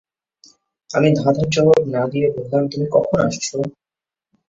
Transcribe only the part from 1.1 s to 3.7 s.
ধাঁধার জবাব না-দিয়ে বললাম, তুমি কখন আসছ?